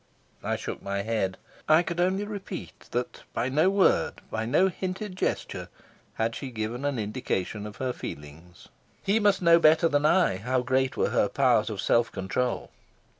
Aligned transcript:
I 0.43 0.55
shook 0.55 0.81
my 0.81 1.03
head. 1.03 1.37
I 1.69 1.83
could 1.83 1.99
only 1.99 2.23
repeat 2.23 2.87
that 2.89 3.21
by 3.33 3.49
no 3.49 3.69
word, 3.69 4.21
by 4.31 4.47
no 4.47 4.67
hinted 4.67 5.15
gesture, 5.15 5.69
had 6.15 6.33
she 6.35 6.49
given 6.49 6.85
an 6.85 6.97
indication 6.97 7.67
of 7.67 7.75
her 7.75 7.93
feelings. 7.93 8.67
He 9.03 9.19
must 9.19 9.43
know 9.43 9.59
better 9.59 9.87
than 9.87 10.07
I 10.07 10.37
how 10.37 10.63
great 10.63 10.97
were 10.97 11.11
her 11.11 11.29
powers 11.29 11.69
of 11.69 11.79
self 11.79 12.11
control. 12.11 12.71